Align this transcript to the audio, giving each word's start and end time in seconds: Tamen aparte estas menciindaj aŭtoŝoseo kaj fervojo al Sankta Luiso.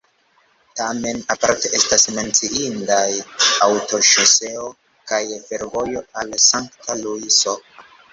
Tamen 0.77 1.17
aparte 1.33 1.69
estas 1.79 2.05
menciindaj 2.15 3.11
aŭtoŝoseo 3.65 4.63
kaj 5.13 5.21
fervojo 5.51 6.03
al 6.23 6.33
Sankta 6.47 6.97
Luiso. 7.03 7.55